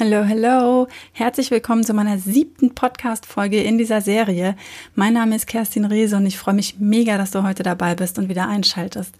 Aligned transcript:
Hallo, 0.00 0.28
hallo. 0.28 0.86
Herzlich 1.10 1.50
willkommen 1.50 1.82
zu 1.82 1.92
meiner 1.92 2.18
siebten 2.18 2.72
Podcast-Folge 2.72 3.60
in 3.60 3.78
dieser 3.78 4.00
Serie. 4.00 4.54
Mein 4.94 5.14
Name 5.14 5.34
ist 5.34 5.48
Kerstin 5.48 5.84
Reese 5.84 6.16
und 6.16 6.24
ich 6.24 6.38
freue 6.38 6.54
mich 6.54 6.76
mega, 6.78 7.18
dass 7.18 7.32
du 7.32 7.42
heute 7.42 7.64
dabei 7.64 7.96
bist 7.96 8.16
und 8.16 8.28
wieder 8.28 8.46
einschaltest. 8.46 9.12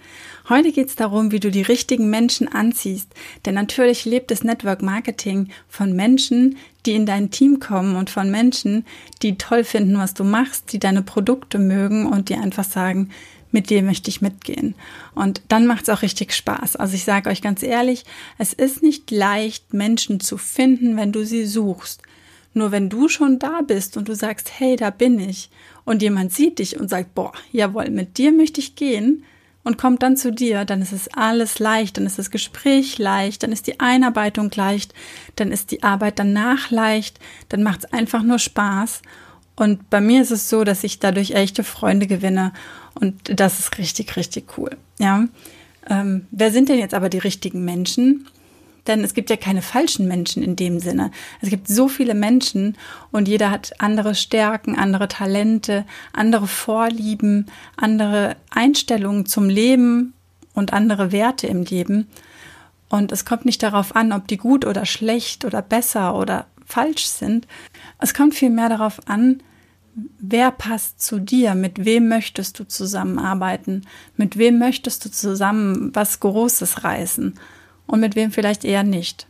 Heute 0.48 0.70
geht 0.70 0.86
es 0.86 0.94
darum, 0.94 1.32
wie 1.32 1.40
du 1.40 1.50
die 1.50 1.62
richtigen 1.62 2.10
Menschen 2.10 2.46
anziehst. 2.46 3.12
Denn 3.44 3.54
natürlich 3.54 4.04
lebt 4.04 4.30
das 4.30 4.44
Network 4.44 4.80
Marketing 4.80 5.48
von 5.68 5.94
Menschen, 5.94 6.56
die 6.86 6.94
in 6.94 7.06
dein 7.06 7.32
Team 7.32 7.58
kommen 7.58 7.96
und 7.96 8.08
von 8.08 8.30
Menschen, 8.30 8.86
die 9.22 9.36
toll 9.36 9.64
finden, 9.64 9.98
was 9.98 10.14
du 10.14 10.22
machst, 10.22 10.72
die 10.72 10.78
deine 10.78 11.02
Produkte 11.02 11.58
mögen 11.58 12.06
und 12.06 12.28
die 12.28 12.36
einfach 12.36 12.62
sagen, 12.62 13.10
mit 13.50 13.70
dir 13.70 13.82
möchte 13.82 14.10
ich 14.10 14.20
mitgehen. 14.20 14.74
Und 15.14 15.42
dann 15.48 15.66
macht 15.66 15.82
es 15.82 15.88
auch 15.88 16.02
richtig 16.02 16.34
Spaß. 16.34 16.76
Also 16.76 16.94
ich 16.94 17.04
sage 17.04 17.30
euch 17.30 17.42
ganz 17.42 17.62
ehrlich, 17.62 18.04
es 18.38 18.52
ist 18.52 18.82
nicht 18.82 19.10
leicht, 19.10 19.74
Menschen 19.74 20.20
zu 20.20 20.38
finden, 20.38 20.96
wenn 20.96 21.12
du 21.12 21.24
sie 21.24 21.46
suchst. 21.46 22.02
Nur 22.54 22.72
wenn 22.72 22.88
du 22.88 23.08
schon 23.08 23.38
da 23.38 23.60
bist 23.60 23.96
und 23.96 24.08
du 24.08 24.14
sagst, 24.14 24.50
hey, 24.58 24.76
da 24.76 24.90
bin 24.90 25.20
ich, 25.20 25.50
und 25.84 26.02
jemand 26.02 26.32
sieht 26.32 26.58
dich 26.58 26.78
und 26.78 26.90
sagt, 26.90 27.14
boah, 27.14 27.32
jawohl, 27.52 27.88
mit 27.90 28.18
dir 28.18 28.32
möchte 28.32 28.60
ich 28.60 28.74
gehen, 28.74 29.24
und 29.68 29.76
kommt 29.76 30.02
dann 30.02 30.16
zu 30.16 30.32
dir, 30.32 30.64
dann 30.64 30.80
ist 30.80 30.92
es 30.92 31.08
alles 31.08 31.58
leicht, 31.58 31.98
dann 31.98 32.06
ist 32.06 32.18
das 32.18 32.30
Gespräch 32.30 32.96
leicht, 32.96 33.42
dann 33.42 33.52
ist 33.52 33.66
die 33.66 33.80
Einarbeitung 33.80 34.50
leicht, 34.54 34.94
dann 35.36 35.52
ist 35.52 35.72
die 35.72 35.82
Arbeit 35.82 36.18
danach 36.18 36.70
leicht, 36.70 37.20
dann 37.50 37.62
macht 37.62 37.84
es 37.84 37.92
einfach 37.92 38.22
nur 38.22 38.38
Spaß. 38.38 39.02
Und 39.58 39.90
bei 39.90 40.00
mir 40.00 40.22
ist 40.22 40.30
es 40.30 40.48
so, 40.48 40.62
dass 40.62 40.84
ich 40.84 41.00
dadurch 41.00 41.32
echte 41.32 41.64
Freunde 41.64 42.06
gewinne 42.06 42.52
und 42.94 43.40
das 43.40 43.58
ist 43.58 43.76
richtig, 43.78 44.16
richtig 44.16 44.56
cool. 44.56 44.70
Ja. 44.98 45.24
Ähm, 45.90 46.26
wer 46.30 46.52
sind 46.52 46.68
denn 46.68 46.78
jetzt 46.78 46.94
aber 46.94 47.08
die 47.08 47.18
richtigen 47.18 47.64
Menschen? 47.64 48.28
Denn 48.86 49.02
es 49.02 49.14
gibt 49.14 49.30
ja 49.30 49.36
keine 49.36 49.60
falschen 49.60 50.06
Menschen 50.06 50.42
in 50.44 50.54
dem 50.54 50.78
Sinne. 50.78 51.10
Es 51.40 51.50
gibt 51.50 51.66
so 51.66 51.88
viele 51.88 52.14
Menschen 52.14 52.76
und 53.10 53.26
jeder 53.26 53.50
hat 53.50 53.72
andere 53.80 54.14
Stärken, 54.14 54.78
andere 54.78 55.08
Talente, 55.08 55.84
andere 56.12 56.46
Vorlieben, 56.46 57.46
andere 57.76 58.36
Einstellungen 58.50 59.26
zum 59.26 59.48
Leben 59.48 60.14
und 60.54 60.72
andere 60.72 61.10
Werte 61.10 61.48
im 61.48 61.64
Leben. 61.64 62.06
Und 62.88 63.10
es 63.10 63.24
kommt 63.24 63.44
nicht 63.44 63.62
darauf 63.62 63.96
an, 63.96 64.12
ob 64.12 64.28
die 64.28 64.38
gut 64.38 64.64
oder 64.64 64.86
schlecht 64.86 65.44
oder 65.44 65.62
besser 65.62 66.14
oder 66.14 66.46
falsch 66.64 67.06
sind. 67.06 67.46
Es 67.98 68.14
kommt 68.14 68.34
vielmehr 68.34 68.68
darauf 68.68 69.00
an, 69.08 69.42
wer 70.18 70.50
passt 70.50 71.00
zu 71.00 71.18
dir, 71.18 71.54
mit 71.54 71.84
wem 71.84 72.08
möchtest 72.08 72.58
du 72.58 72.64
zusammenarbeiten, 72.64 73.82
mit 74.16 74.38
wem 74.38 74.58
möchtest 74.58 75.04
du 75.04 75.10
zusammen 75.10 75.90
was 75.94 76.20
Großes 76.20 76.84
reißen 76.84 77.34
und 77.86 78.00
mit 78.00 78.16
wem 78.16 78.30
vielleicht 78.30 78.64
eher 78.64 78.84
nicht. 78.84 79.26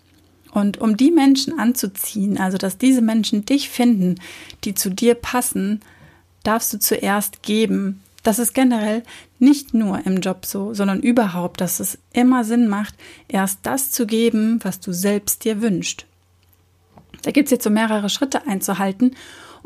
Und 0.53 0.79
um 0.79 0.97
die 0.97 1.11
Menschen 1.11 1.59
anzuziehen, 1.59 2.39
also 2.39 2.59
dass 2.59 2.79
diese 2.79 3.03
Menschen 3.03 3.45
dich 3.45 3.69
finden, 3.69 4.17
die 4.65 4.75
zu 4.75 4.91
dir 4.91 5.15
passen, 5.15 5.81
darfst 6.43 6.73
du 6.73 6.79
zuerst 6.79 7.43
geben. 7.43 8.01
Das 8.23 8.39
ist 8.39 8.55
generell 8.55 9.03
nicht 9.39 9.75
nur 9.75 10.05
im 10.07 10.21
Job 10.21 10.47
so, 10.47 10.75
sondern 10.75 11.01
überhaupt, 11.01 11.61
dass 11.61 11.81
es 11.81 11.99
immer 12.13 12.45
Sinn 12.45 12.69
macht, 12.69 12.95
erst 13.29 13.61
das 13.63 13.91
zu 13.91 14.07
geben, 14.07 14.59
was 14.63 14.81
du 14.81 14.93
selbst 14.93 15.45
dir 15.45 15.63
wünschst. 15.63 16.07
Da 17.23 17.31
gibt 17.31 17.47
es 17.47 17.51
jetzt 17.51 17.65
so 17.65 17.71
mehrere 17.71 18.09
Schritte 18.09 18.47
einzuhalten 18.47 19.15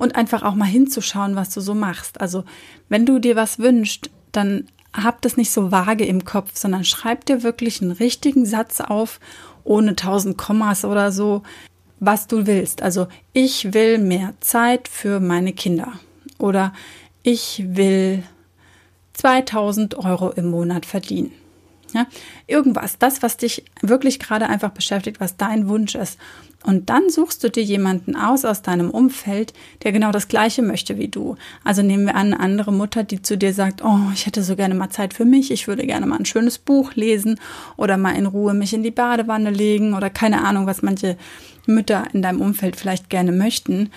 und 0.02 0.16
einfach 0.16 0.42
auch 0.42 0.56
mal 0.56 0.64
hinzuschauen, 0.64 1.36
was 1.36 1.50
du 1.50 1.60
so 1.60 1.74
machst. 1.74 2.20
Also 2.20 2.42
wenn 2.88 3.06
du 3.06 3.20
dir 3.20 3.36
was 3.36 3.60
wünschst, 3.60 4.10
dann 4.32 4.66
hab 4.92 5.22
das 5.22 5.36
nicht 5.36 5.52
so 5.52 5.70
vage 5.70 6.04
im 6.04 6.24
Kopf, 6.24 6.50
sondern 6.54 6.84
schreib 6.84 7.24
dir 7.24 7.44
wirklich 7.44 7.80
einen 7.80 7.92
richtigen 7.92 8.44
Satz 8.44 8.80
auf, 8.80 9.20
ohne 9.62 9.94
tausend 9.94 10.36
Kommas 10.36 10.84
oder 10.84 11.12
so, 11.12 11.44
was 12.00 12.26
du 12.26 12.48
willst. 12.48 12.82
Also 12.82 13.06
ich 13.32 13.74
will 13.74 13.98
mehr 13.98 14.34
Zeit 14.40 14.88
für 14.88 15.20
meine 15.20 15.52
Kinder 15.52 15.92
oder 16.36 16.72
ich 17.22 17.62
will 17.64 18.24
2000 19.12 19.94
Euro 20.04 20.30
im 20.30 20.50
Monat 20.50 20.84
verdienen. 20.84 21.30
Ja, 21.94 22.06
irgendwas, 22.46 22.98
das, 22.98 23.22
was 23.22 23.36
dich 23.36 23.64
wirklich 23.82 24.18
gerade 24.18 24.48
einfach 24.48 24.70
beschäftigt, 24.70 25.20
was 25.20 25.36
dein 25.36 25.68
Wunsch 25.68 25.94
ist. 25.94 26.18
Und 26.64 26.90
dann 26.90 27.10
suchst 27.10 27.42
du 27.42 27.50
dir 27.50 27.62
jemanden 27.62 28.16
aus 28.16 28.44
aus 28.44 28.62
deinem 28.62 28.90
Umfeld, 28.90 29.52
der 29.82 29.92
genau 29.92 30.12
das 30.12 30.28
Gleiche 30.28 30.62
möchte 30.62 30.96
wie 30.96 31.08
du. 31.08 31.36
Also 31.64 31.82
nehmen 31.82 32.06
wir 32.06 32.14
an, 32.14 32.32
eine 32.32 32.40
andere 32.40 32.72
Mutter, 32.72 33.04
die 33.04 33.20
zu 33.20 33.36
dir 33.36 33.52
sagt, 33.52 33.84
oh, 33.84 33.98
ich 34.14 34.26
hätte 34.26 34.42
so 34.42 34.56
gerne 34.56 34.74
mal 34.74 34.90
Zeit 34.90 35.12
für 35.12 35.24
mich, 35.24 35.50
ich 35.50 35.66
würde 35.66 35.86
gerne 35.86 36.06
mal 36.06 36.18
ein 36.18 36.24
schönes 36.24 36.58
Buch 36.58 36.94
lesen 36.94 37.40
oder 37.76 37.96
mal 37.96 38.12
in 38.12 38.26
Ruhe 38.26 38.54
mich 38.54 38.72
in 38.72 38.82
die 38.82 38.90
Badewanne 38.90 39.50
legen 39.50 39.94
oder 39.94 40.08
keine 40.08 40.44
Ahnung, 40.44 40.66
was 40.66 40.82
manche 40.82 41.16
Mütter 41.66 42.04
in 42.12 42.22
deinem 42.22 42.40
Umfeld 42.40 42.76
vielleicht 42.76 43.10
gerne 43.10 43.32
möchten. 43.32 43.90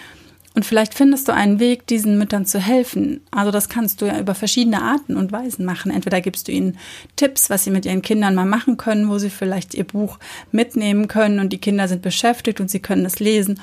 Und 0.55 0.65
vielleicht 0.65 0.93
findest 0.93 1.27
du 1.27 1.33
einen 1.33 1.59
Weg, 1.59 1.85
diesen 1.85 2.17
Müttern 2.17 2.45
zu 2.45 2.59
helfen. 2.59 3.19
Also 3.29 3.51
das 3.51 3.67
kannst 3.67 4.01
du 4.01 4.05
ja 4.05 4.17
über 4.17 4.33
verschiedene 4.33 4.81
Arten 4.81 5.17
und 5.17 5.33
Weisen 5.33 5.65
machen. 5.65 5.91
Entweder 5.91 6.21
gibst 6.21 6.47
du 6.47 6.53
ihnen 6.53 6.77
Tipps, 7.17 7.49
was 7.49 7.65
sie 7.65 7.71
mit 7.71 7.85
ihren 7.85 8.01
Kindern 8.01 8.35
mal 8.35 8.45
machen 8.45 8.77
können, 8.77 9.09
wo 9.09 9.17
sie 9.17 9.29
vielleicht 9.29 9.73
ihr 9.73 9.83
Buch 9.83 10.17
mitnehmen 10.53 11.09
können 11.09 11.39
und 11.39 11.51
die 11.51 11.57
Kinder 11.57 11.89
sind 11.89 12.01
beschäftigt 12.01 12.61
und 12.61 12.71
sie 12.71 12.79
können 12.79 13.05
es 13.05 13.19
lesen. 13.19 13.59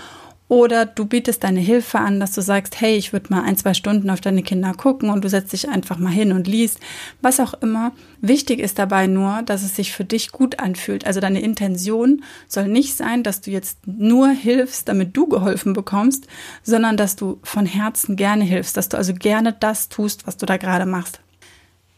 Oder 0.53 0.85
du 0.85 1.07
bietest 1.07 1.45
deine 1.45 1.61
Hilfe 1.61 1.99
an, 1.99 2.21
dass 2.21 2.33
du 2.33 2.43
sagst, 2.43 2.79
hey, 2.79 2.95
ich 2.95 3.15
würde 3.15 3.33
mal 3.33 3.43
ein, 3.43 3.57
zwei 3.57 3.73
Stunden 3.73 4.11
auf 4.11 4.21
deine 4.21 4.43
Kinder 4.43 4.75
gucken 4.75 5.09
und 5.09 5.25
du 5.25 5.31
setzt 5.31 5.55
dich 5.55 5.71
einfach 5.71 5.97
mal 5.97 6.13
hin 6.13 6.31
und 6.31 6.47
liest, 6.47 6.79
was 7.23 7.41
auch 7.41 7.55
immer. 7.63 7.93
Wichtig 8.21 8.61
ist 8.61 8.79
dabei 8.79 9.07
nur, 9.07 9.41
dass 9.47 9.63
es 9.63 9.75
sich 9.75 9.93
für 9.93 10.05
dich 10.05 10.31
gut 10.31 10.59
anfühlt. 10.59 11.07
Also 11.07 11.21
deine 11.21 11.41
Intention 11.41 12.23
soll 12.49 12.69
nicht 12.69 12.99
sein, 12.99 13.23
dass 13.23 13.41
du 13.41 13.51
jetzt 13.51 13.79
nur 13.87 14.29
hilfst, 14.29 14.91
damit 14.91 15.17
du 15.17 15.27
geholfen 15.27 15.73
bekommst, 15.73 16.27
sondern 16.63 16.99
dass 16.99 17.17
du 17.17 17.39
von 17.43 17.65
Herzen 17.65 18.17
gerne 18.17 18.45
hilfst, 18.45 18.77
dass 18.77 18.91
du 18.91 18.99
also 18.99 19.15
gerne 19.15 19.55
das 19.59 19.89
tust, 19.89 20.27
was 20.27 20.37
du 20.37 20.45
da 20.45 20.59
gerade 20.59 20.85
machst 20.85 21.21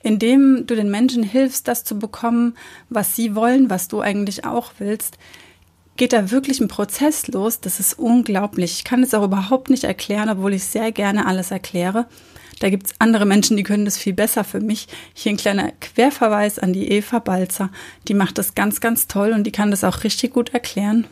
indem 0.07 0.67
du 0.67 0.77
den 0.77 0.91
Menschen 0.91 1.23
hilfst, 1.23 1.67
das 1.67 1.83
zu 1.83 1.99
bekommen, 1.99 2.59
was 2.91 3.17
sie 3.17 3.35
wollen, 3.35 3.71
was 3.71 3.89
du 3.89 4.03
eigentlich 4.03 4.45
auch 4.45 4.73
willst, 4.79 5.17
geht 5.97 6.13
da 6.13 6.31
wirklich 6.31 6.61
ein 6.61 6.69
Prozess 6.69 7.29
los. 7.29 7.61
Das 7.61 7.81
ist 7.81 7.99
unglaublich. 7.99 8.73
Ich 8.73 8.85
kann 8.85 9.03
es 9.03 9.15
auch 9.15 9.25
überhaupt 9.25 9.71
nicht 9.71 9.85
erklären, 9.85 10.29
obwohl 10.29 10.55
ich 10.55 10.65
sehr 10.65 10.93
gerne 10.93 11.27
alles 11.27 11.51
erkläre. 11.51 12.07
Da 12.61 12.71
gibt 12.71 12.87
es 12.87 12.95
andere 12.99 13.27
Menschen, 13.27 13.57
die 13.57 13.63
können 13.63 13.85
das 13.85 13.99
viel 13.99 14.13
besser 14.13 14.45
für 14.45 14.61
mich. 14.61 14.87
Hier 15.13 15.31
ein 15.31 15.37
kleiner 15.37 15.73
Querverweis 15.81 16.59
an 16.59 16.73
die 16.73 16.89
Eva 16.91 17.19
Balzer. 17.19 17.71
Die 18.09 18.15
macht 18.15 18.39
das 18.39 18.55
ganz, 18.55 18.81
ganz 18.81 19.09
toll 19.09 19.33
und 19.33 19.45
die 19.45 19.53
kann 19.53 19.71
das 19.71 19.85
auch 19.85 20.05
richtig 20.05 20.33
gut 20.33 20.55
erklären. 20.55 21.07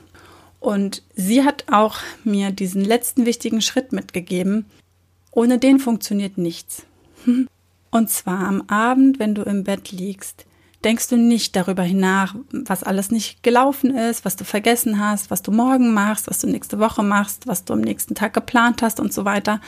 Und 0.60 1.02
sie 1.16 1.44
hat 1.44 1.64
auch 1.70 1.98
mir 2.22 2.50
diesen 2.52 2.84
letzten 2.84 3.26
wichtigen 3.26 3.60
Schritt 3.60 3.92
mitgegeben. 3.92 4.66
Ohne 5.32 5.58
den 5.58 5.80
funktioniert 5.80 6.38
nichts. 6.38 6.84
Und 7.90 8.08
zwar 8.08 8.46
am 8.46 8.62
Abend, 8.68 9.18
wenn 9.18 9.34
du 9.34 9.42
im 9.42 9.64
Bett 9.64 9.92
liegst, 9.92 10.46
denkst 10.84 11.08
du 11.08 11.16
nicht 11.16 11.54
darüber 11.56 11.82
hinach, 11.82 12.34
was 12.50 12.82
alles 12.82 13.10
nicht 13.10 13.42
gelaufen 13.42 13.96
ist, 13.96 14.24
was 14.24 14.36
du 14.36 14.44
vergessen 14.44 14.98
hast, 14.98 15.30
was 15.30 15.42
du 15.42 15.52
morgen 15.52 15.94
machst, 15.94 16.28
was 16.28 16.40
du 16.40 16.46
nächste 16.48 16.78
Woche 16.78 17.02
machst, 17.02 17.46
was 17.46 17.64
du 17.64 17.72
am 17.74 17.80
nächsten 17.80 18.14
Tag 18.14 18.34
geplant 18.34 18.82
hast 18.82 19.00
und 19.00 19.12
so 19.12 19.24
weiter, 19.24 19.60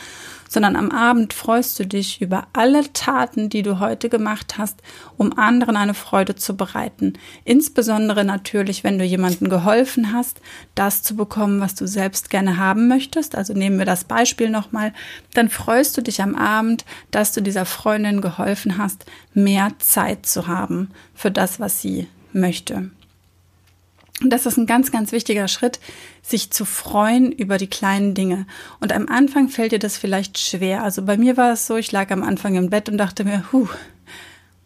sondern 0.55 0.77
am 0.77 0.89
Abend 0.89 1.33
freust 1.33 1.77
du 1.79 1.85
dich 1.85 2.21
über 2.21 2.47
alle 2.53 2.93
Taten, 2.93 3.49
die 3.49 3.61
du 3.61 3.81
heute 3.81 4.07
gemacht 4.07 4.57
hast, 4.57 4.81
um 5.17 5.37
anderen 5.37 5.75
eine 5.75 5.93
Freude 5.93 6.35
zu 6.35 6.55
bereiten. 6.55 7.11
Insbesondere 7.43 8.23
natürlich, 8.23 8.85
wenn 8.85 8.97
du 8.97 9.03
jemandem 9.03 9.49
geholfen 9.49 10.13
hast, 10.13 10.39
das 10.73 11.03
zu 11.03 11.17
bekommen, 11.17 11.59
was 11.59 11.75
du 11.75 11.89
selbst 11.89 12.29
gerne 12.29 12.55
haben 12.55 12.87
möchtest. 12.87 13.35
Also 13.35 13.51
nehmen 13.51 13.77
wir 13.77 13.85
das 13.85 14.05
Beispiel 14.05 14.49
nochmal. 14.49 14.93
Dann 15.33 15.49
freust 15.49 15.97
du 15.97 16.01
dich 16.01 16.21
am 16.21 16.35
Abend, 16.35 16.85
dass 17.11 17.33
du 17.33 17.41
dieser 17.41 17.65
Freundin 17.65 18.21
geholfen 18.21 18.77
hast, 18.77 19.05
mehr 19.33 19.73
Zeit 19.79 20.25
zu 20.25 20.47
haben 20.47 20.89
für 21.13 21.31
das, 21.31 21.59
was 21.59 21.81
sie 21.81 22.07
möchte. 22.31 22.91
Und 24.21 24.29
das 24.29 24.45
ist 24.45 24.57
ein 24.57 24.65
ganz, 24.65 24.91
ganz 24.91 25.11
wichtiger 25.11 25.47
Schritt, 25.47 25.79
sich 26.21 26.49
zu 26.49 26.63
freuen 26.63 27.31
über 27.31 27.57
die 27.57 27.67
kleinen 27.67 28.13
Dinge. 28.13 28.47
Und 28.79 28.93
am 28.93 29.09
Anfang 29.09 29.49
fällt 29.49 29.73
dir 29.73 29.79
das 29.79 29.97
vielleicht 29.97 30.39
schwer. 30.39 30.83
Also 30.83 31.03
bei 31.03 31.17
mir 31.17 31.35
war 31.35 31.51
es 31.51 31.67
so, 31.67 31.75
ich 31.75 31.91
lag 31.91 32.11
am 32.11 32.23
Anfang 32.23 32.55
im 32.55 32.69
Bett 32.69 32.87
und 32.87 32.97
dachte 32.97 33.25
mir, 33.25 33.43
huh, 33.51 33.67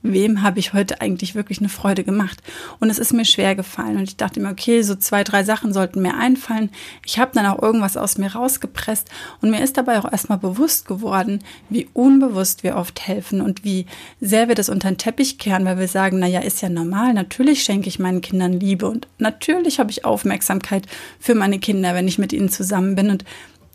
wem 0.01 0.43
habe 0.43 0.59
ich 0.59 0.73
heute 0.73 1.01
eigentlich 1.01 1.35
wirklich 1.35 1.59
eine 1.59 1.69
Freude 1.69 2.03
gemacht? 2.03 2.41
Und 2.79 2.89
es 2.89 2.99
ist 2.99 3.13
mir 3.13 3.25
schwer 3.25 3.55
gefallen. 3.55 3.97
Und 3.97 4.03
ich 4.03 4.17
dachte 4.17 4.39
mir, 4.39 4.49
okay, 4.49 4.81
so 4.81 4.95
zwei, 4.95 5.23
drei 5.23 5.43
Sachen 5.43 5.73
sollten 5.73 6.01
mir 6.01 6.15
einfallen. 6.15 6.69
Ich 7.05 7.19
habe 7.19 7.31
dann 7.33 7.45
auch 7.45 7.61
irgendwas 7.61 7.97
aus 7.97 8.17
mir 8.17 8.33
rausgepresst. 8.33 9.09
Und 9.41 9.51
mir 9.51 9.61
ist 9.61 9.77
dabei 9.77 9.99
auch 9.99 10.09
erstmal 10.09 10.37
bewusst 10.37 10.87
geworden, 10.87 11.43
wie 11.69 11.89
unbewusst 11.93 12.63
wir 12.63 12.77
oft 12.77 13.07
helfen 13.07 13.41
und 13.41 13.63
wie 13.63 13.85
sehr 14.21 14.47
wir 14.47 14.55
das 14.55 14.69
unter 14.69 14.89
den 14.89 14.97
Teppich 14.97 15.37
kehren, 15.37 15.65
weil 15.65 15.79
wir 15.79 15.87
sagen, 15.87 16.19
na 16.19 16.27
ja, 16.27 16.39
ist 16.39 16.61
ja 16.61 16.69
normal. 16.69 17.13
Natürlich 17.13 17.63
schenke 17.63 17.89
ich 17.89 17.99
meinen 17.99 18.21
Kindern 18.21 18.53
Liebe 18.53 18.87
und 18.87 19.07
natürlich 19.17 19.79
habe 19.79 19.91
ich 19.91 20.05
Aufmerksamkeit 20.05 20.87
für 21.19 21.35
meine 21.35 21.59
Kinder, 21.59 21.93
wenn 21.93 22.07
ich 22.07 22.17
mit 22.17 22.33
ihnen 22.33 22.49
zusammen 22.49 22.95
bin. 22.95 23.09
Und 23.09 23.25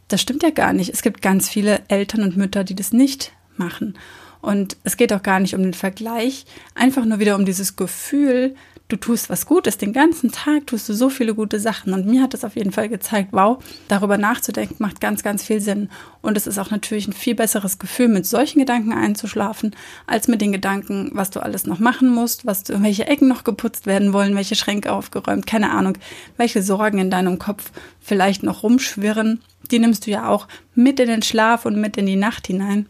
das 0.09 0.21
stimmt 0.21 0.43
ja 0.43 0.51
gar 0.51 0.73
nicht. 0.73 0.91
Es 0.91 1.03
gibt 1.03 1.23
ganz 1.23 1.49
viele 1.49 1.83
Eltern 1.89 2.23
und 2.23 2.37
Mütter, 2.37 2.65
die 2.65 2.75
das 2.75 2.93
nicht 2.93 3.33
machen. 3.57 3.97
Und 4.45 4.77
es 4.85 4.99
geht 4.99 5.13
auch 5.13 5.23
gar 5.23 5.41
nicht 5.41 5.55
um 5.55 5.63
den 5.63 5.73
Vergleich, 5.73 6.45
einfach 6.75 7.07
nur 7.07 7.19
wieder 7.19 7.35
um 7.37 7.47
dieses 7.47 7.77
Gefühl, 7.77 8.55
du 8.89 8.97
tust 8.97 9.31
was 9.31 9.47
Gutes, 9.47 9.79
den 9.79 9.95
ganzen 9.95 10.31
Tag 10.31 10.67
tust 10.67 10.87
du 10.89 10.93
so 10.93 11.09
viele 11.09 11.35
gute 11.35 11.59
Sachen. 11.59 11.95
Und 11.95 12.05
mir 12.05 12.23
hat 12.23 12.35
das 12.35 12.45
auf 12.45 12.55
jeden 12.55 12.71
Fall 12.71 12.91
gezeigt, 12.91 13.31
wow, 13.33 13.63
darüber 13.89 14.19
nachzudenken 14.19 14.77
macht 14.79 15.01
ganz, 15.01 15.23
ganz 15.23 15.43
viel 15.43 15.63
Sinn. 15.63 15.89
Und 16.21 16.37
es 16.37 16.47
ist 16.47 16.59
auch 16.59 16.71
natürlich 16.71 17.09
ein 17.09 17.15
viel 17.15 17.35
besseres 17.35 17.79
Gefühl, 17.79 18.09
mit 18.09 18.27
solchen 18.27 18.59
Gedanken 18.59 18.93
einzuschlafen, 18.93 19.75
als 20.07 20.29
mit 20.29 20.43
den 20.43 20.53
Gedanken, 20.53 21.11
was 21.15 21.31
du 21.31 21.41
alles 21.41 21.67
noch 21.67 21.79
machen 21.79 22.11
musst, 22.11 22.45
was 22.45 22.65
du, 22.65 22.83
welche 22.83 23.07
Ecken 23.07 23.29
noch 23.29 23.45
geputzt 23.45 23.87
werden 23.87 24.13
wollen, 24.13 24.37
welche 24.37 24.57
Schränke 24.57 24.93
aufgeräumt, 24.93 25.47
keine 25.47 25.71
Ahnung, 25.71 25.97
welche 26.37 26.63
Sorgen 26.63 26.99
in 26.99 27.11
deinem 27.11 27.39
Kopf 27.39 27.71
vielleicht 28.01 28.43
noch 28.43 28.63
rumschwirren. 28.63 29.41
Die 29.71 29.79
nimmst 29.79 30.07
du 30.07 30.11
ja 30.11 30.29
auch 30.29 30.47
mit 30.75 31.01
in 31.01 31.09
den 31.09 31.23
Schlaf 31.23 31.65
und 31.65 31.81
mit 31.81 31.97
in 31.97 32.05
die 32.05 32.17
Nacht 32.17 32.47
hinein, 32.47 32.87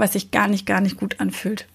was 0.00 0.14
sich 0.14 0.30
gar 0.30 0.48
nicht, 0.48 0.66
gar 0.66 0.80
nicht 0.80 0.96
gut 0.96 1.20
anfühlt. 1.20 1.66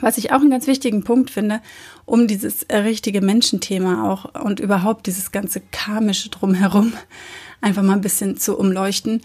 Was 0.00 0.18
ich 0.18 0.32
auch 0.32 0.40
einen 0.40 0.50
ganz 0.50 0.66
wichtigen 0.66 1.04
Punkt 1.04 1.30
finde, 1.30 1.60
um 2.04 2.26
dieses 2.26 2.66
richtige 2.72 3.20
Menschenthema 3.20 4.10
auch 4.10 4.42
und 4.42 4.58
überhaupt 4.58 5.06
dieses 5.06 5.30
ganze 5.30 5.60
karmische 5.60 6.30
drumherum 6.30 6.92
einfach 7.60 7.82
mal 7.82 7.92
ein 7.94 8.00
bisschen 8.00 8.36
zu 8.36 8.58
umleuchten. 8.58 9.22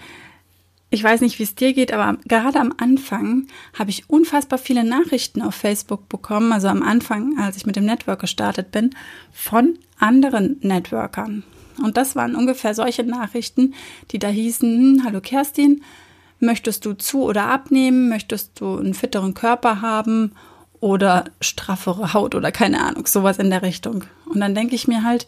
Ich 0.91 1.03
weiß 1.03 1.21
nicht, 1.21 1.37
wie 1.37 1.43
es 1.43 1.55
dir 1.55 1.73
geht, 1.73 1.93
aber 1.93 2.17
gerade 2.27 2.59
am 2.59 2.73
Anfang 2.77 3.47
habe 3.77 3.91
ich 3.91 4.09
unfassbar 4.09 4.57
viele 4.57 4.83
Nachrichten 4.83 5.41
auf 5.41 5.53
Facebook 5.53 6.09
bekommen, 6.09 6.51
also 6.51 6.67
am 6.67 6.81
Anfang, 6.81 7.37
als 7.37 7.57
ich 7.57 7.65
mit 7.65 7.75
dem 7.75 7.85
Network 7.85 8.21
gestartet 8.21 8.71
bin, 8.71 8.91
von 9.31 9.77
anderen 9.99 10.57
Networkern. 10.61 11.43
Und 11.83 11.97
das 11.97 12.15
waren 12.15 12.35
ungefähr 12.35 12.73
solche 12.73 13.03
Nachrichten, 13.03 13.73
die 14.11 14.19
da 14.19 14.29
hießen, 14.29 14.97
hm, 14.97 15.03
hallo 15.05 15.21
Kerstin, 15.21 15.83
möchtest 16.39 16.85
du 16.85 16.93
zu 16.93 17.23
oder 17.23 17.47
abnehmen, 17.47 18.09
möchtest 18.09 18.59
du 18.59 18.77
einen 18.77 18.93
fitteren 18.93 19.33
Körper 19.33 19.81
haben 19.81 20.33
oder 20.79 21.25
straffere 21.41 22.13
Haut 22.13 22.35
oder 22.35 22.51
keine 22.51 22.81
Ahnung, 22.81 23.05
sowas 23.05 23.37
in 23.37 23.49
der 23.49 23.61
Richtung. 23.61 24.05
Und 24.25 24.39
dann 24.39 24.55
denke 24.55 24.75
ich 24.75 24.87
mir 24.87 25.03
halt, 25.03 25.27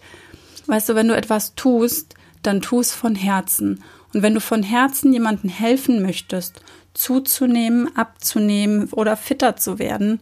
weißt 0.68 0.90
du, 0.90 0.96
wenn 0.96 1.08
du 1.08 1.16
etwas 1.16 1.56
tust, 1.56 2.16
dann 2.42 2.62
tu 2.62 2.80
es 2.80 2.94
von 2.94 3.16
Herzen. 3.16 3.84
Und 4.14 4.24
wenn 4.24 4.34
du 4.34 4.42
von 4.42 4.64
Herzen 4.64 5.14
jemandem 5.14 5.50
helfen 5.50 6.02
möchtest, 6.02 6.62
zuzunehmen, 6.94 7.96
abzunehmen 7.96 8.90
oder 8.92 9.16
fitter 9.16 9.56
zu 9.56 9.80
werden, 9.80 10.20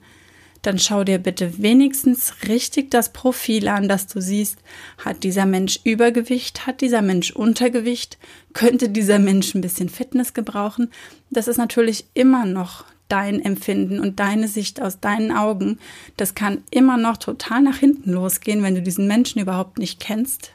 dann 0.62 0.80
schau 0.80 1.04
dir 1.04 1.20
bitte 1.20 1.62
wenigstens 1.62 2.34
richtig 2.48 2.92
das 2.92 3.14
Profil 3.14 3.68
an, 3.68 3.88
dass 3.88 4.08
du 4.08 4.22
siehst, 4.22 4.58
hat 4.98 5.24
dieser 5.24 5.46
Mensch 5.46 5.80
Übergewicht, 5.84 6.68
hat 6.68 6.82
dieser 6.82 7.02
Mensch 7.02 7.32
Untergewicht, 7.32 8.18
könnte 8.54 8.90
dieser 8.90 9.20
Mensch 9.20 9.56
ein 9.56 9.62
bisschen 9.62 9.90
Fitness 9.90 10.34
gebrauchen. 10.34 10.92
Das 11.30 11.48
ist 11.48 11.58
natürlich 11.58 12.06
immer 12.14 12.46
noch 12.46 12.86
dein 13.08 13.44
Empfinden 13.44 14.00
und 14.00 14.20
deine 14.20 14.48
Sicht 14.48 14.82
aus 14.82 15.00
deinen 15.00 15.32
Augen. 15.32 15.80
Das 16.16 16.36
kann 16.36 16.64
immer 16.70 16.98
noch 16.98 17.18
total 17.18 17.62
nach 17.62 17.78
hinten 17.78 18.12
losgehen, 18.12 18.64
wenn 18.64 18.76
du 18.76 18.82
diesen 18.82 19.08
Menschen 19.08 19.42
überhaupt 19.42 19.80
nicht 19.80 20.00
kennst. 20.00 20.52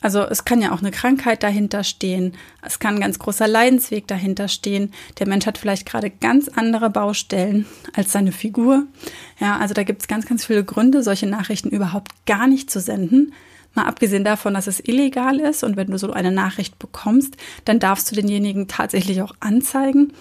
Also 0.00 0.22
es 0.22 0.44
kann 0.44 0.62
ja 0.62 0.72
auch 0.72 0.80
eine 0.80 0.90
Krankheit 0.90 1.42
dahinter 1.42 1.84
stehen. 1.84 2.34
Es 2.62 2.78
kann 2.78 2.94
ein 2.94 3.00
ganz 3.00 3.18
großer 3.18 3.46
Leidensweg 3.46 4.06
dahinter 4.06 4.48
stehen. 4.48 4.92
Der 5.18 5.28
Mensch 5.28 5.46
hat 5.46 5.58
vielleicht 5.58 5.86
gerade 5.86 6.10
ganz 6.10 6.48
andere 6.48 6.90
Baustellen 6.90 7.66
als 7.94 8.12
seine 8.12 8.32
Figur. 8.32 8.84
Ja, 9.38 9.58
also 9.58 9.74
da 9.74 9.82
gibt 9.82 10.02
es 10.02 10.08
ganz, 10.08 10.26
ganz 10.26 10.44
viele 10.44 10.64
Gründe, 10.64 11.02
solche 11.02 11.26
Nachrichten 11.26 11.68
überhaupt 11.68 12.12
gar 12.26 12.46
nicht 12.46 12.70
zu 12.70 12.80
senden. 12.80 13.34
Mal 13.74 13.84
abgesehen 13.84 14.24
davon, 14.24 14.54
dass 14.54 14.66
es 14.66 14.80
illegal 14.80 15.38
ist 15.38 15.62
und 15.62 15.76
wenn 15.76 15.90
du 15.90 15.98
so 15.98 16.12
eine 16.12 16.32
Nachricht 16.32 16.78
bekommst, 16.78 17.36
dann 17.64 17.78
darfst 17.78 18.10
du 18.10 18.16
denjenigen 18.16 18.66
tatsächlich 18.66 19.22
auch 19.22 19.34
anzeigen 19.38 20.12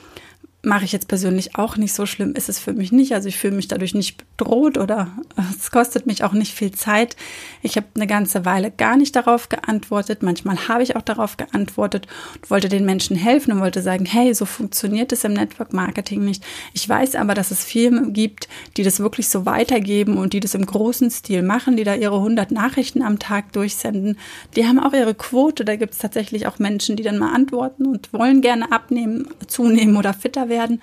mache 0.61 0.83
ich 0.83 0.91
jetzt 0.91 1.07
persönlich 1.07 1.55
auch 1.55 1.77
nicht 1.77 1.93
so 1.93 2.05
schlimm, 2.05 2.33
ist 2.33 2.49
es 2.49 2.59
für 2.59 2.73
mich 2.73 2.91
nicht. 2.91 3.13
Also 3.13 3.29
ich 3.29 3.37
fühle 3.37 3.55
mich 3.55 3.69
dadurch 3.69 3.93
nicht 3.93 4.17
bedroht 4.35 4.77
oder 4.77 5.07
es 5.57 5.71
kostet 5.71 6.05
mich 6.05 6.23
auch 6.23 6.33
nicht 6.33 6.53
viel 6.53 6.71
Zeit. 6.71 7.15
Ich 7.61 7.77
habe 7.77 7.87
eine 7.95 8.07
ganze 8.07 8.43
Weile 8.43 8.69
gar 8.69 8.97
nicht 8.97 9.15
darauf 9.15 9.47
geantwortet. 9.47 10.21
Manchmal 10.21 10.67
habe 10.67 10.83
ich 10.83 10.97
auch 10.97 11.01
darauf 11.01 11.37
geantwortet 11.37 12.07
und 12.35 12.49
wollte 12.49 12.67
den 12.67 12.85
Menschen 12.85 13.15
helfen 13.15 13.53
und 13.53 13.61
wollte 13.61 13.81
sagen, 13.81 14.05
hey, 14.05 14.33
so 14.33 14.45
funktioniert 14.45 15.13
es 15.13 15.23
im 15.23 15.33
Network 15.33 15.71
Marketing 15.71 16.25
nicht. 16.25 16.43
Ich 16.73 16.87
weiß 16.87 17.15
aber, 17.15 17.35
dass 17.35 17.51
es 17.51 17.63
Firmen 17.63 18.11
gibt, 18.11 18.49
die 18.75 18.83
das 18.83 18.99
wirklich 18.99 19.29
so 19.29 19.45
weitergeben 19.45 20.17
und 20.17 20.33
die 20.33 20.41
das 20.41 20.55
im 20.55 20.65
großen 20.65 21.09
Stil 21.09 21.41
machen, 21.41 21.77
die 21.77 21.85
da 21.85 21.95
ihre 21.95 22.17
100 22.17 22.51
Nachrichten 22.51 23.01
am 23.01 23.17
Tag 23.17 23.53
durchsenden. 23.53 24.17
Die 24.57 24.67
haben 24.67 24.79
auch 24.79 24.93
ihre 24.93 25.15
Quote. 25.15 25.63
Da 25.63 25.77
gibt 25.77 25.93
es 25.93 25.99
tatsächlich 25.99 26.47
auch 26.47 26.59
Menschen, 26.59 26.97
die 26.97 27.03
dann 27.03 27.17
mal 27.17 27.33
antworten 27.33 27.85
und 27.85 28.11
wollen 28.11 28.41
gerne 28.41 28.73
abnehmen, 28.73 29.29
zunehmen 29.47 29.95
oder 29.95 30.13
fitter 30.13 30.48
werden. 30.49 30.81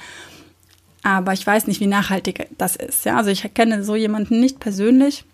Aber 1.03 1.33
ich 1.33 1.47
weiß 1.47 1.67
nicht, 1.67 1.81
wie 1.81 1.87
nachhaltig 1.87 2.49
das 2.59 2.77
ist. 2.77 3.05
Ja, 3.05 3.17
also 3.17 3.31
ich 3.31 3.55
kenne 3.55 3.85
so 3.85 3.95
jemanden 3.95 4.41
nicht 4.41 4.59
persönlich, 4.59 5.25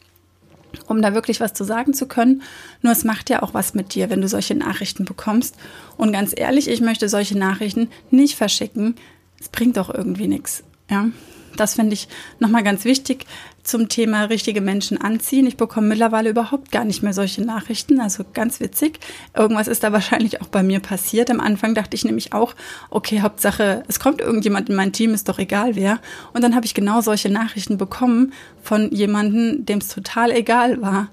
um 0.87 1.01
da 1.01 1.15
wirklich 1.15 1.41
was 1.41 1.55
zu 1.55 1.65
sagen 1.65 1.95
zu 1.95 2.07
können. 2.07 2.43
Nur 2.83 2.93
es 2.93 3.05
macht 3.05 3.31
ja 3.31 3.43
auch 3.43 3.55
was 3.55 3.73
mit 3.73 3.95
dir, 3.95 4.11
wenn 4.11 4.21
du 4.21 4.29
solche 4.29 4.55
Nachrichten 4.55 5.05
bekommst. 5.05 5.57
Und 5.97 6.13
ganz 6.13 6.35
ehrlich, 6.37 6.69
ich 6.69 6.81
möchte 6.81 7.09
solche 7.09 7.39
Nachrichten 7.39 7.89
nicht 8.11 8.37
verschicken. 8.37 8.97
Es 9.41 9.49
bringt 9.49 9.77
doch 9.77 9.93
irgendwie 9.93 10.29
nichts. 10.29 10.63
Ja, 10.91 11.09
das 11.57 11.75
finde 11.75 11.95
ich 11.95 12.09
nochmal 12.39 12.63
ganz 12.63 12.85
wichtig 12.85 13.27
zum 13.63 13.89
Thema 13.89 14.25
richtige 14.25 14.61
Menschen 14.61 15.01
anziehen. 15.01 15.47
Ich 15.47 15.57
bekomme 15.57 15.89
mittlerweile 15.89 16.31
überhaupt 16.31 16.73
gar 16.73 16.85
nicht 16.85 17.03
mehr 17.03 17.13
solche 17.13 17.43
Nachrichten. 17.43 18.01
Also 18.01 18.25
ganz 18.33 18.61
witzig. 18.61 18.99
Irgendwas 19.37 19.69
ist 19.69 19.85
da 19.85 19.93
wahrscheinlich 19.93 20.41
auch 20.41 20.49
bei 20.49 20.63
mir 20.63 20.81
passiert. 20.81 21.31
Am 21.31 21.41
Anfang 21.41 21.75
dachte 21.75 21.95
ich 21.95 22.05
nämlich 22.05 22.33
auch, 22.33 22.55
okay, 22.91 23.21
Hauptsache, 23.21 23.85
es 23.89 24.01
kommt 24.01 24.21
irgendjemand 24.21 24.69
in 24.69 24.77
mein 24.77 24.93
Team, 24.93 25.15
ist 25.15 25.29
doch 25.29 25.39
egal 25.39 25.77
wer. 25.77 26.01
Und 26.33 26.43
dann 26.43 26.55
habe 26.55 26.67
ich 26.67 26.75
genau 26.75 27.01
solche 27.01 27.31
Nachrichten 27.31 27.79
bekommen 27.79 28.33
von 28.63 28.91
jemandem, 28.91 29.65
dem 29.65 29.79
es 29.79 29.89
total 29.89 30.33
egal 30.33 30.83
war, 30.83 31.09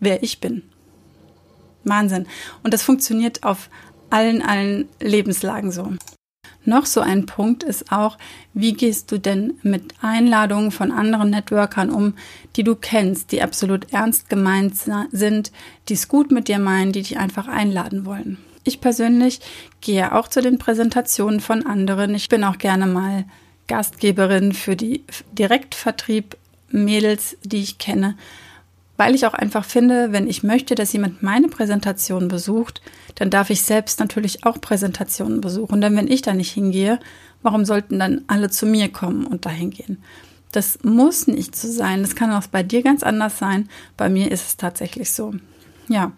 wer 0.00 0.22
ich 0.22 0.40
bin. 0.40 0.62
Wahnsinn. 1.84 2.26
Und 2.62 2.74
das 2.74 2.82
funktioniert 2.82 3.42
auf 3.44 3.68
allen, 4.10 4.42
allen 4.42 4.88
Lebenslagen 5.00 5.70
so. 5.70 5.92
Noch 6.64 6.86
so 6.86 7.00
ein 7.00 7.26
Punkt 7.26 7.62
ist 7.62 7.92
auch, 7.92 8.16
wie 8.54 8.72
gehst 8.72 9.12
du 9.12 9.18
denn 9.18 9.54
mit 9.62 9.94
Einladungen 10.00 10.70
von 10.70 10.92
anderen 10.92 11.30
Networkern 11.30 11.90
um, 11.90 12.14
die 12.56 12.64
du 12.64 12.74
kennst, 12.74 13.32
die 13.32 13.42
absolut 13.42 13.92
ernst 13.92 14.28
gemeint 14.30 14.74
sind, 14.76 15.52
die 15.88 15.94
es 15.94 16.08
gut 16.08 16.30
mit 16.30 16.48
dir 16.48 16.58
meinen, 16.58 16.92
die 16.92 17.02
dich 17.02 17.18
einfach 17.18 17.48
einladen 17.48 18.06
wollen. 18.06 18.38
Ich 18.64 18.80
persönlich 18.80 19.40
gehe 19.82 20.14
auch 20.14 20.28
zu 20.28 20.40
den 20.40 20.58
Präsentationen 20.58 21.40
von 21.40 21.66
anderen. 21.66 22.14
Ich 22.14 22.30
bin 22.30 22.44
auch 22.44 22.56
gerne 22.56 22.86
mal 22.86 23.26
Gastgeberin 23.66 24.52
für 24.52 24.74
die 24.74 25.04
Direktvertrieb 25.32 26.36
Mädels, 26.70 27.36
die 27.42 27.62
ich 27.62 27.78
kenne 27.78 28.16
weil 28.96 29.14
ich 29.14 29.26
auch 29.26 29.34
einfach 29.34 29.64
finde, 29.64 30.12
wenn 30.12 30.28
ich 30.28 30.42
möchte, 30.42 30.74
dass 30.74 30.92
jemand 30.92 31.22
meine 31.22 31.48
Präsentation 31.48 32.28
besucht, 32.28 32.80
dann 33.16 33.30
darf 33.30 33.50
ich 33.50 33.62
selbst 33.62 34.00
natürlich 34.00 34.44
auch 34.44 34.60
Präsentationen 34.60 35.40
besuchen. 35.40 35.80
Denn 35.80 35.96
wenn 35.96 36.08
ich 36.08 36.22
da 36.22 36.32
nicht 36.32 36.52
hingehe, 36.52 37.00
warum 37.42 37.64
sollten 37.64 37.98
dann 37.98 38.22
alle 38.28 38.50
zu 38.50 38.66
mir 38.66 38.88
kommen 38.90 39.26
und 39.26 39.46
dahin 39.46 39.70
gehen? 39.70 40.02
Das 40.52 40.78
muss 40.84 41.26
nicht 41.26 41.56
so 41.56 41.68
sein. 41.68 42.02
Das 42.02 42.14
kann 42.14 42.30
auch 42.30 42.46
bei 42.46 42.62
dir 42.62 42.82
ganz 42.82 43.02
anders 43.02 43.38
sein. 43.38 43.68
Bei 43.96 44.08
mir 44.08 44.30
ist 44.30 44.46
es 44.46 44.56
tatsächlich 44.56 45.10
so. 45.10 45.34
Ja. 45.88 46.12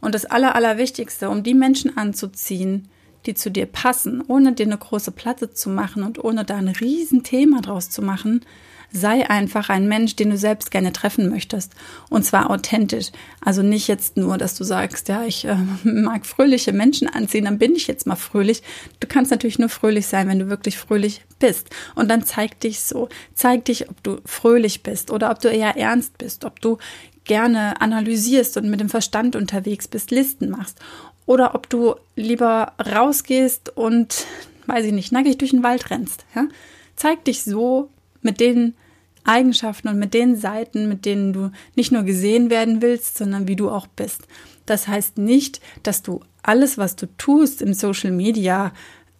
Und 0.00 0.14
das 0.14 0.24
Aller, 0.24 0.54
Allerwichtigste, 0.56 1.28
um 1.28 1.42
die 1.42 1.54
Menschen 1.54 1.96
anzuziehen, 1.96 2.88
die 3.26 3.34
zu 3.34 3.50
dir 3.50 3.66
passen, 3.66 4.22
ohne 4.26 4.52
dir 4.52 4.66
eine 4.66 4.78
große 4.78 5.12
Platte 5.12 5.52
zu 5.52 5.70
machen 5.70 6.02
und 6.02 6.22
ohne 6.24 6.44
da 6.44 6.56
ein 6.56 6.68
Riesenthema 6.68 7.60
draus 7.60 7.90
zu 7.90 8.02
machen, 8.02 8.44
sei 8.92 9.28
einfach 9.28 9.70
ein 9.70 9.88
Mensch, 9.88 10.16
den 10.16 10.30
du 10.30 10.36
selbst 10.36 10.70
gerne 10.70 10.92
treffen 10.92 11.30
möchtest. 11.30 11.72
Und 12.10 12.24
zwar 12.24 12.50
authentisch. 12.50 13.10
Also 13.40 13.62
nicht 13.62 13.88
jetzt 13.88 14.16
nur, 14.16 14.36
dass 14.38 14.54
du 14.54 14.64
sagst, 14.64 15.08
ja, 15.08 15.24
ich 15.24 15.46
äh, 15.46 15.56
mag 15.84 16.26
fröhliche 16.26 16.72
Menschen 16.72 17.08
anziehen, 17.08 17.46
dann 17.46 17.58
bin 17.58 17.74
ich 17.74 17.86
jetzt 17.86 18.06
mal 18.06 18.16
fröhlich. 18.16 18.62
Du 19.00 19.06
kannst 19.06 19.30
natürlich 19.30 19.58
nur 19.58 19.70
fröhlich 19.70 20.06
sein, 20.06 20.28
wenn 20.28 20.38
du 20.38 20.48
wirklich 20.48 20.76
fröhlich 20.76 21.22
bist. 21.38 21.68
Und 21.94 22.10
dann 22.10 22.24
zeig 22.24 22.60
dich 22.60 22.80
so. 22.80 23.08
Zeig 23.34 23.64
dich, 23.64 23.88
ob 23.88 24.02
du 24.02 24.20
fröhlich 24.26 24.82
bist 24.82 25.10
oder 25.10 25.30
ob 25.30 25.40
du 25.40 25.48
eher 25.48 25.76
ernst 25.76 26.18
bist, 26.18 26.44
ob 26.44 26.60
du 26.60 26.78
gerne 27.24 27.80
analysierst 27.80 28.56
und 28.56 28.68
mit 28.68 28.80
dem 28.80 28.88
Verstand 28.88 29.36
unterwegs 29.36 29.88
bist, 29.88 30.10
Listen 30.10 30.50
machst. 30.50 30.78
Oder 31.24 31.54
ob 31.54 31.68
du 31.70 31.94
lieber 32.16 32.72
rausgehst 32.84 33.74
und, 33.76 34.26
weiß 34.66 34.84
ich 34.86 34.92
nicht, 34.92 35.12
nackig 35.12 35.38
durch 35.38 35.52
den 35.52 35.62
Wald 35.62 35.90
rennst. 35.90 36.26
Ja? 36.34 36.48
Zeig 36.96 37.24
dich 37.24 37.44
so 37.44 37.88
mit 38.22 38.40
den 38.40 38.74
Eigenschaften 39.24 39.88
und 39.88 39.98
mit 39.98 40.14
den 40.14 40.36
Seiten, 40.36 40.88
mit 40.88 41.04
denen 41.04 41.32
du 41.32 41.50
nicht 41.74 41.92
nur 41.92 42.02
gesehen 42.02 42.50
werden 42.50 42.82
willst, 42.82 43.18
sondern 43.18 43.48
wie 43.48 43.56
du 43.56 43.70
auch 43.70 43.86
bist. 43.86 44.22
Das 44.66 44.88
heißt 44.88 45.18
nicht, 45.18 45.60
dass 45.82 46.02
du 46.02 46.20
alles, 46.42 46.78
was 46.78 46.96
du 46.96 47.06
tust 47.16 47.62
im 47.62 47.74
Social 47.74 48.10
Media, 48.10 48.72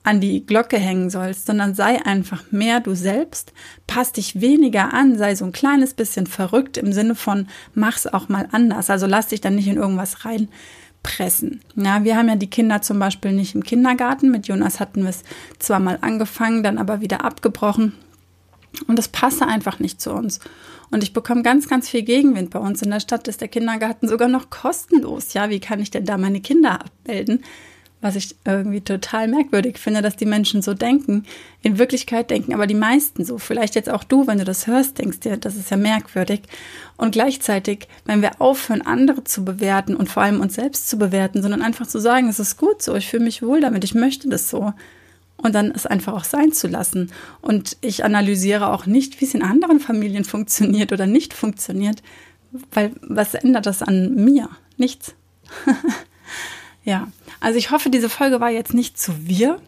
an 0.04 0.21
die 0.21 0.44
Glocke 0.44 0.78
hängen 0.78 1.11
sollst, 1.11 1.47
sondern 1.47 1.75
sei 1.75 2.04
einfach 2.04 2.50
mehr 2.50 2.80
du 2.80 2.94
selbst, 2.94 3.52
pass 3.87 4.12
dich 4.12 4.40
weniger 4.40 4.92
an, 4.92 5.16
sei 5.16 5.35
so 5.37 5.44
ein 5.44 5.52
kleines 5.52 5.94
bisschen 5.94 6.26
verrückt 6.26 6.76
im 6.76 6.92
Sinne 6.92 7.14
von 7.14 7.47
mach's 7.75 8.06
auch 8.06 8.28
mal 8.28 8.49
anders. 8.50 8.90
Also 8.90 9.06
lass 9.06 9.28
dich 9.28 9.40
dann 9.40 9.54
nicht 9.54 9.68
in 9.68 9.76
irgendwas 9.76 10.25
reinpressen. 10.25 11.61
Ja, 11.76 12.02
wir 12.02 12.16
haben 12.16 12.28
ja 12.28 12.37
die 12.37 12.50
Kinder 12.50 12.82
zum 12.82 12.99
Beispiel 12.99 13.32
nicht 13.32 13.54
im 13.54 13.62
Kindergarten. 13.62 14.32
Mit 14.32 14.49
Jonas 14.49 14.80
hatten 14.80 15.02
wir 15.02 15.11
es 15.11 15.23
zwar 15.61 15.78
mal 15.78 15.99
angefangen, 16.00 16.64
dann 16.64 16.78
aber 16.78 17.00
wieder 17.00 17.25
abgebrochen 17.25 17.92
Und 18.87 18.99
das 18.99 19.09
passe 19.09 19.47
einfach 19.47 19.79
nicht 19.79 20.00
zu 20.00 20.12
uns. 20.12 20.41
Und 20.91 21.02
ich 21.02 21.12
bekomme 21.12 21.43
ganz, 21.43 21.69
ganz 21.69 21.88
viel 21.88 22.02
Gegenwind. 22.02 22.50
Bei 22.50 22.59
uns 22.59 22.83
in 22.83 22.91
der 22.91 23.00
Stadt 23.00 23.29
ist 23.29 23.41
der 23.41 23.49
Kindergarten 23.49 24.09
sogar 24.09 24.29
noch 24.29 24.50
kostenlos. 24.50 25.33
Ja, 25.33 25.50
wie 25.50 25.61
kann 25.61 25.81
ich 25.81 25.91
denn 25.91 26.05
da 26.05 26.19
meine 26.19 26.41
Kinder 26.41 26.81
abmelden? 26.81 27.43
Was 28.02 28.17
ich 28.17 28.35
irgendwie 28.45 28.81
total 28.81 29.29
merkwürdig 29.29 29.79
finde, 29.79 30.02
dass 30.02 30.17
die 30.17 30.26
Menschen 30.26 30.61
so 30.61 30.75
denken. 30.75 31.25
In 31.62 31.79
Wirklichkeit 31.79 32.31
denken 32.31 32.52
aber 32.52 32.67
die 32.67 32.75
meisten 32.75 33.25
so. 33.25 33.38
Vielleicht 33.38 33.75
jetzt 33.75 33.88
auch 33.88 34.02
du, 34.05 34.26
wenn 34.26 34.38
du 34.38 34.45
das 34.45 34.67
hörst, 34.67 34.99
denkst 34.99 35.21
dir, 35.21 35.37
das 35.37 35.55
ist 35.57 35.71
ja 35.71 35.76
merkwürdig. 35.76 36.43
Und 36.97 37.12
gleichzeitig, 37.12 37.87
wenn 38.05 38.21
wir 38.21 38.41
aufhören, 38.41 38.83
andere 38.83 39.23
zu 39.23 39.45
bewerten 39.45 39.95
und 39.95 40.09
vor 40.09 40.25
allem 40.25 40.41
uns 40.41 40.57
selbst 40.57 40.88
zu 40.88 40.99
bewerten, 40.99 41.43
sondern 41.43 41.62
einfach 41.62 41.87
zu 41.87 42.00
sagen, 42.00 42.29
es 42.29 42.41
ist 42.41 42.57
gut 42.57 42.83
so, 42.83 42.97
ich 42.97 43.09
fühle 43.09 43.25
mich 43.25 43.43
wohl 43.43 43.61
damit, 43.61 43.85
ich 43.85 43.95
möchte 43.95 44.29
das 44.29 44.50
so, 44.50 44.75
und 45.42 45.54
dann 45.54 45.70
es 45.70 45.87
einfach 45.87 46.14
auch 46.14 46.25
sein 46.25 46.52
zu 46.52 46.68
lassen. 46.68 47.11
Und 47.40 47.76
ich 47.80 48.04
analysiere 48.04 48.68
auch 48.68 48.87
nicht, 48.87 49.20
wie 49.20 49.25
es 49.25 49.34
in 49.34 49.42
anderen 49.42 49.80
Familien 49.80 50.25
funktioniert 50.25 50.92
oder 50.92 51.06
nicht 51.06 51.34
funktioniert, 51.34 52.02
weil 52.72 52.92
was 53.02 53.34
ändert 53.34 53.66
das 53.66 53.82
an 53.82 54.14
mir? 54.14 54.49
Nichts. 54.76 55.14
ja, 56.84 57.08
also 57.40 57.58
ich 57.58 57.70
hoffe, 57.70 57.90
diese 57.90 58.08
Folge 58.08 58.40
war 58.40 58.50
jetzt 58.50 58.75
nicht 58.75 58.99
zu 58.99 59.26
wir 59.26 59.61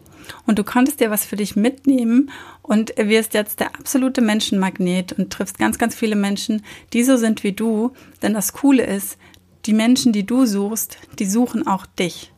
und 0.45 0.59
du 0.59 0.63
konntest 0.63 0.99
dir 0.99 1.11
was 1.11 1.25
für 1.25 1.35
dich 1.35 1.55
mitnehmen 1.55 2.31
und 2.61 2.93
wirst 2.97 3.33
jetzt 3.33 3.59
der 3.59 3.75
absolute 3.75 4.21
Menschenmagnet 4.21 5.13
und 5.13 5.31
triffst 5.31 5.59
ganz, 5.59 5.77
ganz 5.77 5.95
viele 5.95 6.15
Menschen, 6.15 6.63
die 6.93 7.03
so 7.03 7.17
sind 7.17 7.43
wie 7.43 7.51
du. 7.51 7.91
Denn 8.21 8.33
das 8.33 8.53
Coole 8.53 8.85
ist, 8.85 9.17
die 9.65 9.73
Menschen, 9.73 10.13
die 10.13 10.25
du 10.25 10.45
suchst, 10.45 10.97
die 11.19 11.25
suchen 11.25 11.67
auch 11.67 11.85
dich. 11.85 12.31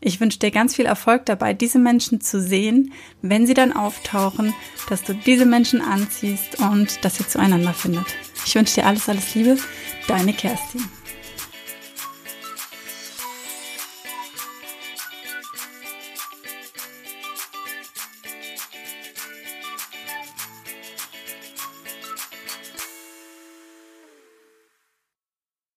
Ich 0.00 0.20
wünsche 0.20 0.38
dir 0.38 0.50
ganz 0.50 0.76
viel 0.76 0.86
Erfolg 0.86 1.26
dabei, 1.26 1.54
diese 1.54 1.78
Menschen 1.78 2.20
zu 2.20 2.40
sehen, 2.40 2.92
wenn 3.20 3.46
sie 3.46 3.54
dann 3.54 3.72
auftauchen, 3.72 4.54
dass 4.88 5.02
du 5.02 5.14
diese 5.14 5.44
Menschen 5.44 5.80
anziehst 5.80 6.60
und 6.60 7.04
dass 7.04 7.18
ihr 7.18 7.26
zueinander 7.26 7.74
findet. 7.74 8.06
Ich 8.46 8.54
wünsche 8.54 8.76
dir 8.76 8.86
alles, 8.86 9.08
alles 9.08 9.34
Liebe. 9.34 9.58
Deine 10.06 10.32
Kerstin. 10.32 10.84